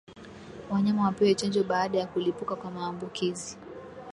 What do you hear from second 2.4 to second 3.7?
kwa maambukizi